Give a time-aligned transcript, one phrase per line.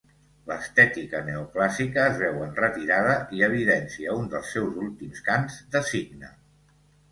[0.51, 6.35] L'estètica neoclàssica es veu en retirada i evidència un dels seus últims cants de cigne.